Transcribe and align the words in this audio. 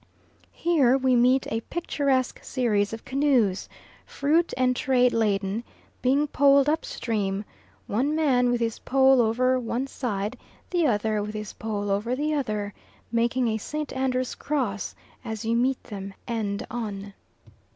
Here 0.55 0.97
we 0.97 1.15
meet 1.15 1.45
a 1.51 1.61
picturesque 1.61 2.43
series 2.43 2.91
of 2.91 3.05
canoes, 3.05 3.69
fruit 4.03 4.51
and 4.57 4.75
trade 4.75 5.13
laden, 5.13 5.63
being 6.01 6.25
poled 6.25 6.67
up 6.67 6.85
stream, 6.85 7.45
one 7.85 8.15
man 8.15 8.49
with 8.49 8.61
his 8.61 8.79
pole 8.79 9.21
over 9.21 9.59
one 9.59 9.85
side, 9.85 10.39
the 10.71 10.87
other 10.87 11.21
with 11.21 11.35
his 11.35 11.53
pole 11.53 11.91
over 11.91 12.15
the 12.15 12.33
other, 12.33 12.73
making 13.11 13.47
a 13.47 13.59
St. 13.59 13.93
Andrew's 13.93 14.33
cross 14.33 14.95
as 15.23 15.45
you 15.45 15.55
meet 15.55 15.83
them 15.83 16.15
end 16.27 16.65
on. 16.71 17.13